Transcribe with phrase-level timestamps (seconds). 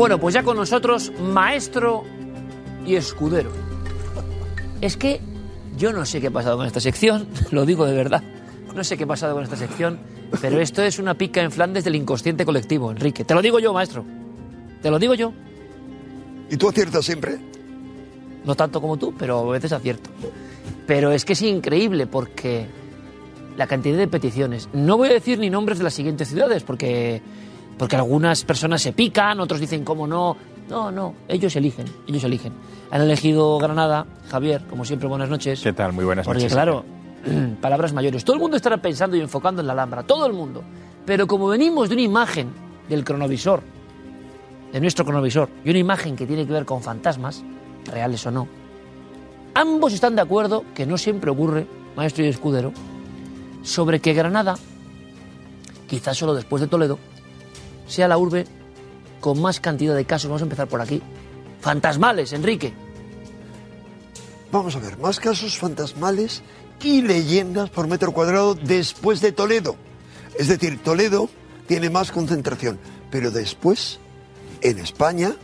[0.00, 2.04] Bueno, pues ya con nosotros, maestro
[2.86, 3.50] y escudero.
[4.80, 5.20] Es que
[5.76, 8.22] yo no sé qué ha pasado con esta sección, lo digo de verdad.
[8.74, 9.98] No sé qué ha pasado con esta sección,
[10.40, 13.24] pero esto es una pica en Flandes del inconsciente colectivo, Enrique.
[13.24, 14.02] Te lo digo yo, maestro.
[14.80, 15.34] Te lo digo yo.
[16.48, 17.36] ¿Y tú aciertas siempre?
[18.46, 20.08] No tanto como tú, pero a veces acierto.
[20.86, 22.64] Pero es que es increíble porque
[23.54, 24.70] la cantidad de peticiones.
[24.72, 27.20] No voy a decir ni nombres de las siguientes ciudades porque
[27.80, 30.36] porque algunas personas se pican, otros dicen cómo no.
[30.68, 32.52] No, no, ellos eligen, ellos eligen.
[32.90, 35.62] Han elegido Granada, Javier, como siempre, buenas noches.
[35.62, 35.94] ¿Qué tal?
[35.94, 36.52] Muy buenas Porque, noches.
[36.52, 36.84] claro,
[37.62, 38.22] palabras mayores.
[38.22, 40.62] Todo el mundo estará pensando y enfocando en la Alhambra, todo el mundo.
[41.06, 42.50] Pero como venimos de una imagen
[42.86, 43.62] del cronovisor,
[44.74, 47.42] de nuestro cronovisor, y una imagen que tiene que ver con fantasmas,
[47.90, 48.46] reales o no,
[49.54, 52.74] ambos están de acuerdo, que no siempre ocurre, maestro y escudero,
[53.62, 54.56] sobre que Granada,
[55.88, 56.98] quizás solo después de Toledo,
[57.90, 58.46] sea la urbe
[59.20, 61.02] con más cantidad de casos, vamos a empezar por aquí,
[61.60, 62.72] fantasmales, Enrique.
[64.50, 66.42] Vamos a ver, más casos fantasmales
[66.82, 69.76] y leyendas por metro cuadrado después de Toledo.
[70.38, 71.28] Es decir, Toledo
[71.68, 72.78] tiene más concentración,
[73.10, 74.00] pero después,
[74.62, 75.36] en España,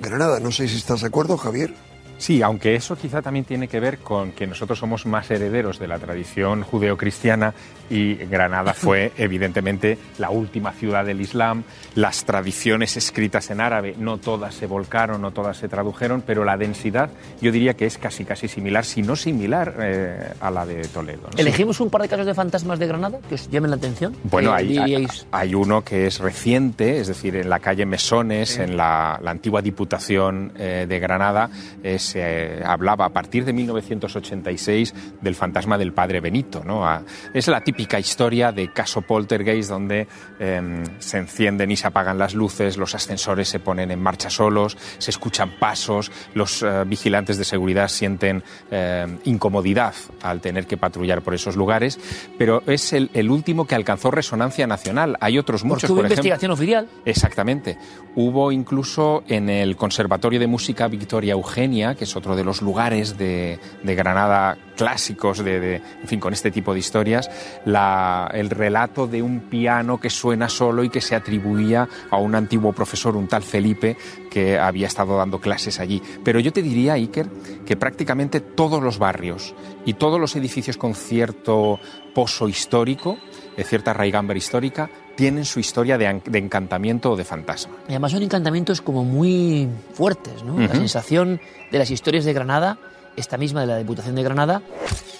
[0.00, 1.74] Granada, no sé si estás de acuerdo, Javier.
[2.20, 5.88] Sí, aunque eso quizá también tiene que ver con que nosotros somos más herederos de
[5.88, 7.54] la tradición judeocristiana
[7.88, 11.64] y Granada fue evidentemente la última ciudad del Islam.
[11.94, 16.58] Las tradiciones escritas en árabe no todas se volcaron, no todas se tradujeron, pero la
[16.58, 17.08] densidad
[17.40, 21.22] yo diría que es casi casi similar, si no similar eh, a la de Toledo.
[21.22, 21.38] ¿no?
[21.38, 24.14] ¿Elegimos un par de casos de fantasmas de Granada que os llamen la atención?
[24.24, 29.18] Bueno, hay, hay, uno que es reciente, es decir, en la calle Mesones, en la,
[29.22, 31.48] la antigua Diputación eh, de Granada,
[31.82, 36.62] eh, se hablaba a partir de 1986 del fantasma del padre Benito.
[36.64, 36.84] ¿no?
[37.32, 42.34] Es la típica historia de caso poltergeist donde eh, se encienden y se apagan las
[42.34, 47.44] luces, los ascensores se ponen en marcha solos, se escuchan pasos, los eh, vigilantes de
[47.44, 51.98] seguridad sienten eh, incomodidad al tener que patrullar por esos lugares,
[52.38, 55.16] pero es el, el último que alcanzó resonancia nacional.
[55.20, 56.22] Hay otros porque muchos, hubo por ejemplo.
[56.22, 56.88] investigación oficial.
[57.04, 57.78] Exactamente.
[58.16, 63.18] Hubo incluso en el Conservatorio de Música Victoria Eugenia, que es otro de los lugares
[63.18, 67.30] de, Granada clásicos, de, en fin, con este tipo de historias,
[67.66, 72.72] el relato de un piano que suena solo y que se atribuía a un antiguo
[72.72, 73.98] profesor, un tal Felipe,
[74.30, 76.00] que había estado dando clases allí.
[76.24, 77.28] Pero yo te diría, Iker,
[77.66, 81.80] que prácticamente todos los barrios y todos los edificios con cierto
[82.14, 83.18] pozo histórico,
[83.58, 84.88] de cierta raigambre histórica,
[85.20, 87.74] tienen su historia de, de encantamiento o de fantasma.
[87.88, 90.58] Y además son encantamientos como muy fuertes, ¿no?
[90.58, 90.76] La Ujú.
[90.76, 91.38] sensación
[91.70, 92.78] de las historias de Granada,
[93.16, 94.62] esta misma de la Diputación de Granada,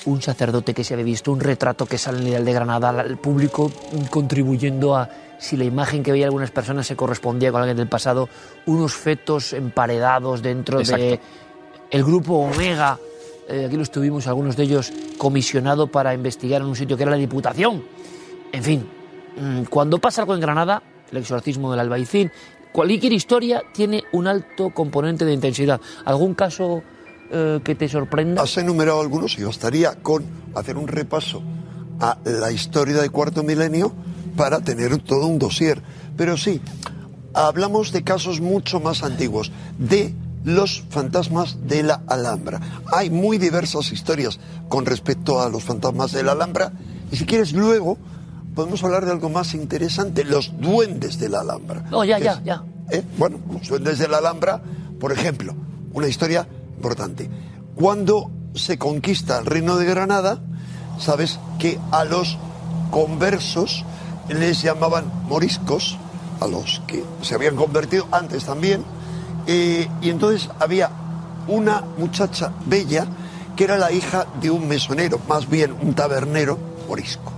[0.06, 3.02] un sacerdote que se había visto, un retrato que sale en el Ideal de Granada,
[3.02, 3.70] el público
[4.08, 8.28] contribuyendo a si la imagen que veía algunas personas se correspondía con alguien del pasado,
[8.64, 11.26] unos fetos emparedados dentro de Exacto.
[11.90, 12.98] el grupo Omega,
[13.48, 17.10] eh, aquí los tuvimos, algunos de ellos comisionado para investigar en un sitio que era
[17.12, 17.82] la Diputación.
[18.52, 18.86] En fin,
[19.68, 22.30] cuando pasa algo en Granada, el exorcismo del albaicín,
[22.72, 25.80] cualquier historia tiene un alto componente de intensidad.
[26.04, 26.82] ¿Algún caso
[27.30, 28.42] eh, que te sorprenda?
[28.42, 30.24] Has enumerado algunos y bastaría con
[30.54, 31.42] hacer un repaso
[32.00, 33.92] a la historia del cuarto milenio
[34.36, 35.82] para tener todo un dossier.
[36.16, 36.60] Pero sí,
[37.34, 42.60] hablamos de casos mucho más antiguos, de los fantasmas de la Alhambra.
[42.92, 46.72] Hay muy diversas historias con respecto a los fantasmas de la Alhambra
[47.12, 47.98] y si quieres luego
[48.60, 51.82] podemos hablar de algo más interesante, los duendes de la Alhambra.
[51.90, 52.62] No, ya, ya, es- ya.
[52.90, 53.02] ¿eh?
[53.16, 54.60] Bueno, los duendes de la Alhambra,
[55.00, 55.54] por ejemplo,
[55.94, 56.46] una historia
[56.76, 57.30] importante.
[57.74, 60.40] Cuando se conquista el reino de Granada,
[60.98, 62.36] sabes que a los
[62.90, 63.84] conversos
[64.28, 65.96] les llamaban moriscos,
[66.40, 68.84] a los que se habían convertido antes también,
[69.46, 70.90] eh, y entonces había
[71.48, 73.06] una muchacha bella
[73.56, 76.58] que era la hija de un mesonero, más bien un tabernero
[76.88, 77.32] morisco,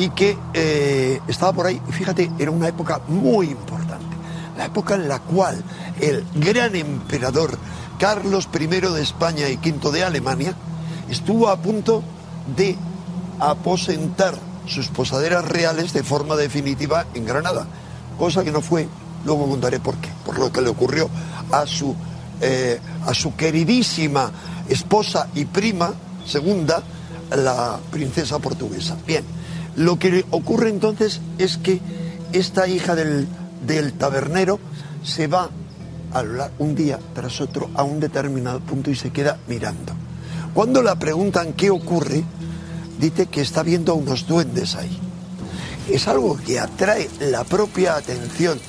[0.00, 4.16] y que eh, estaba por ahí, y fíjate, era una época muy importante,
[4.56, 5.62] la época en la cual
[6.00, 7.58] el gran emperador
[7.98, 10.54] Carlos I de España y V de Alemania
[11.10, 12.02] estuvo a punto
[12.56, 12.78] de
[13.40, 14.34] aposentar
[14.66, 17.66] sus posaderas reales de forma definitiva en Granada,
[18.18, 18.88] cosa que no fue,
[19.26, 21.10] luego contaré por qué, por lo que le ocurrió
[21.52, 21.94] a su,
[22.40, 24.32] eh, a su queridísima
[24.66, 25.92] esposa y prima
[26.24, 26.82] segunda,
[27.36, 28.96] la princesa portuguesa.
[29.06, 29.24] Bien,
[29.80, 31.80] lo que ocurre entonces es que
[32.34, 33.26] esta hija del,
[33.66, 34.60] del tabernero
[35.02, 35.48] se va
[36.12, 39.94] a hablar un día tras otro a un determinado punto y se queda mirando.
[40.52, 42.22] Cuando la preguntan qué ocurre,
[43.00, 44.98] dice que está viendo a unos duendes ahí.
[45.88, 48.60] Es algo que atrae la propia atención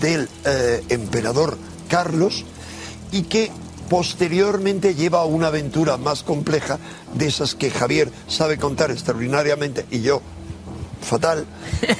[0.00, 1.56] del eh, emperador
[1.88, 2.44] Carlos
[3.12, 3.52] y que
[3.88, 6.80] posteriormente lleva a una aventura más compleja
[7.14, 10.22] de esas que Javier sabe contar extraordinariamente y yo
[11.06, 11.46] fatal,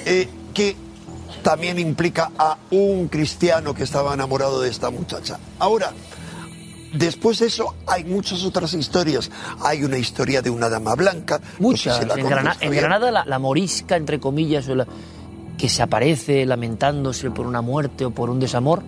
[0.05, 0.77] eh, que
[1.43, 5.39] también implica a un cristiano que estaba enamorado de esta muchacha.
[5.59, 5.93] Ahora,
[6.93, 9.31] Después de eso hay muchas otras historias.
[9.61, 11.39] Hay una historia de una dama blanca.
[11.41, 11.99] no sé Muchas.
[11.99, 12.73] si la en, conoces, Grana- en.
[12.73, 14.87] Granada la, la morisca, entre comillas, o la-
[15.59, 18.83] que se aparece lamentándose por una muerte o por un desamor,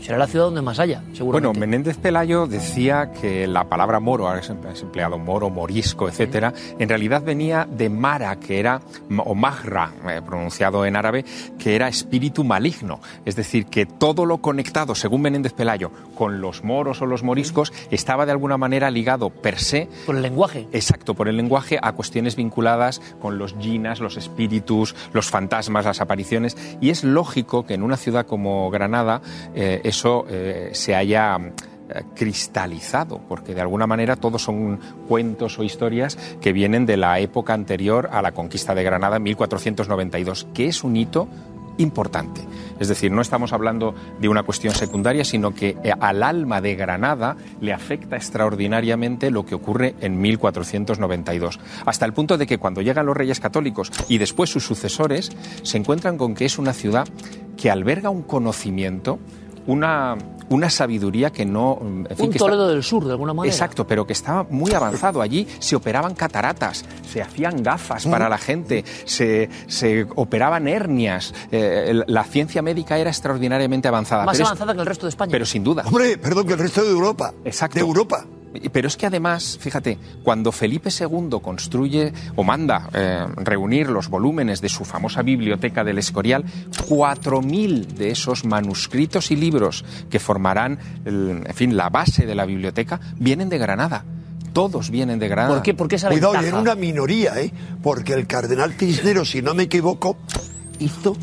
[0.00, 1.60] será la ciudad donde más haya, Bueno, seguramente.
[1.60, 7.22] Menéndez Pelayo decía que la palabra moro, ahora ha empleado moro, morisco, etcétera, en realidad
[7.22, 8.80] venía de mara, que era,
[9.24, 11.24] o magra, eh, pronunciado en árabe,
[11.58, 13.00] que era espíritu maligno.
[13.24, 17.72] Es decir, que todo lo conectado, según Menéndez Pelayo, con los moros o los moriscos,
[17.90, 20.68] estaba de alguna manera ligado per se por el lenguaje.
[20.72, 26.00] Exacto, por el lenguaje a cuestiones vinculadas con los jinas, los espíritus, los fantasmas, las
[26.00, 26.56] apariciones.
[26.80, 29.20] Y es lógico que en una ciudad como Granada
[29.54, 35.62] eh, eso eh, se haya eh, cristalizado, porque de alguna manera todos son cuentos o
[35.62, 40.66] historias que vienen de la época anterior a la conquista de Granada en 1492, que
[40.66, 41.28] es un hito
[41.78, 42.40] importante.
[42.78, 46.74] Es decir, no estamos hablando de una cuestión secundaria, sino que eh, al alma de
[46.74, 51.60] Granada le afecta extraordinariamente lo que ocurre en 1492.
[51.84, 55.30] Hasta el punto de que cuando llegan los reyes católicos y después sus sucesores,
[55.62, 57.06] se encuentran con que es una ciudad
[57.56, 59.18] que alberga un conocimiento,
[59.66, 60.16] una,
[60.48, 61.78] una sabiduría que no...
[61.80, 63.52] en fin, un que está- Toledo del Sur, de alguna manera.
[63.54, 65.20] Exacto, pero que estaba muy avanzado.
[65.22, 71.34] Allí se operaban cataratas, se hacían gafas para la gente, se, se operaban hernias.
[71.50, 74.24] Eh, la ciencia médica era extraordinariamente avanzada.
[74.24, 75.30] Más pero, es- avanzada que el resto de España.
[75.32, 75.82] pero sin duda.
[75.86, 77.32] Hombre, perdón, que el resto de Europa.
[77.44, 77.74] Exacto.
[77.74, 78.24] De Europa.
[78.72, 84.60] Pero es que además, fíjate, cuando Felipe II construye o manda eh, reunir los volúmenes
[84.60, 86.44] de su famosa biblioteca del Escorial,
[86.88, 92.44] 4.000 de esos manuscritos y libros que formarán, el- en fin, la base de la
[92.46, 94.04] biblioteca, vienen de Granada.
[94.52, 95.54] Todos vienen de Granada.
[95.54, 95.74] ¿Por qué?
[95.74, 96.48] Porque esa Cuidado, y ventaja.
[96.48, 97.52] era una minoría, ¿eh?
[97.82, 100.16] Porque el cardenal Cisneros, si no me equivoco,
[100.78, 101.16] hizo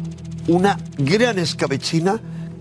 [0.47, 2.19] una gran escabechina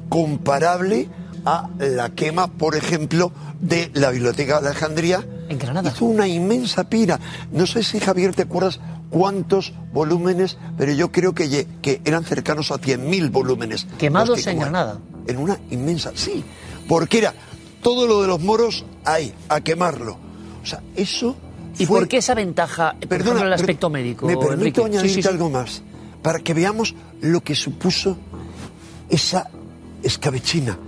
[0.09, 1.09] comparable
[1.45, 5.27] a la quema, por ejemplo, de la Biblioteca de Alejandría.
[5.49, 5.91] En Granada.
[5.95, 7.19] Hizo una inmensa pira.
[7.53, 8.81] No sé si, Javier, te acuerdas
[9.11, 13.87] cuántos volúmenes, pero yo creo que, que eran cercanos a 100.000 volúmenes.
[13.99, 14.59] Quemados que en.
[14.61, 14.99] Granada.
[15.27, 16.43] En una inmensa, sí.
[16.89, 17.35] Porque era
[17.83, 20.17] todo lo de los moros ahí, a quemarlo.
[20.63, 21.37] O sea, eso.
[21.79, 24.27] ¿Y fue- por qué esa ventaja, por ejemplo, en el per- aspecto médico?
[24.27, 24.81] Me permito Enrique?
[24.83, 25.29] añadirte Sí, sí, sí.
[25.29, 25.83] algo más,
[26.23, 28.17] para que veamos lo que supuso
[29.09, 29.49] esa
[30.03, 30.79] escabechina.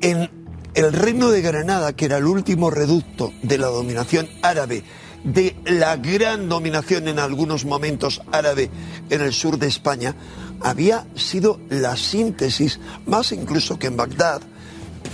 [0.00, 0.30] En
[0.74, 4.84] el reino de Granada, que era el último reducto de la dominación árabe,
[5.24, 8.70] de la gran dominación en algunos momentos árabe
[9.10, 10.14] en el sur de España,
[10.60, 14.42] había sido la síntesis, más incluso que en Bagdad,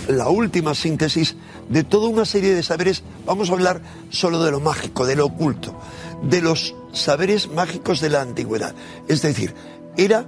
[0.07, 1.35] la última síntesis
[1.69, 5.25] de toda una serie de saberes, vamos a hablar solo de lo mágico, de lo
[5.25, 5.79] oculto,
[6.23, 8.75] de los saberes mágicos de la antigüedad.
[9.07, 9.53] Es decir,
[9.97, 10.25] era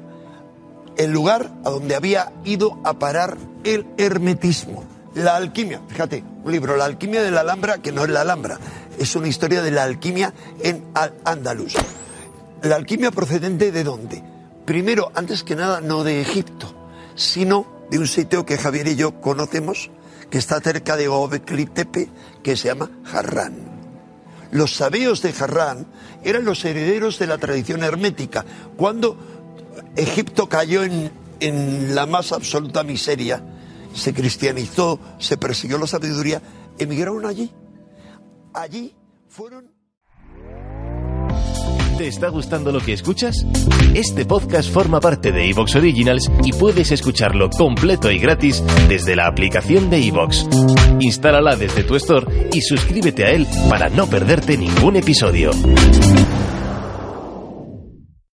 [0.98, 4.84] el lugar a donde había ido a parar el hermetismo,
[5.16, 5.82] la alquimia.
[5.88, 8.60] Fíjate, un libro, La alquimia de la Alhambra, que no es la Alhambra,
[8.98, 11.75] es una historia de la alquimia en Al-Ándalus.
[12.62, 14.24] La alquimia procedente de dónde?
[14.66, 16.74] Primero, antes que nada, no de Egipto,
[17.16, 19.90] sino de un sitio que Javier y yo conocemos,
[20.30, 22.10] que está cerca de Gobekli Tepe,
[22.44, 23.75] que se llama Harran.
[24.52, 25.86] Los sabeos de Harran
[26.24, 28.46] eran los herederos de la tradición hermética.
[28.78, 29.18] Cuando
[29.96, 33.44] Egipto cayó en, en la más absoluta miseria,
[33.94, 36.41] se cristianizó, se persiguió la sabiduría,
[36.77, 37.51] emigraron allí
[38.55, 38.94] allí
[39.27, 39.65] fueron...
[41.98, 43.46] ¿Te está gustando lo que escuchas?
[43.94, 49.27] Este podcast forma parte de Evox Originals y puedes escucharlo completo y gratis desde la
[49.27, 50.46] aplicación de Evox.
[51.00, 55.51] Instálala desde tu store y suscríbete a él para no perderte ningún episodio.